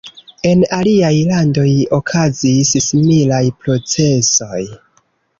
[0.51, 4.63] En aliaj landoj okazis similaj procesoj.